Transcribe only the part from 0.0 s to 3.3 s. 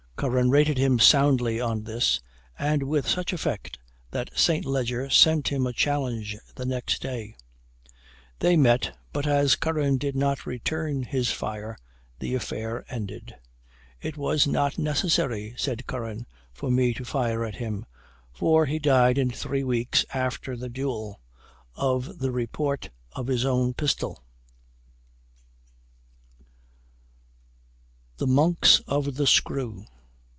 Curran rated him soundly on this, and with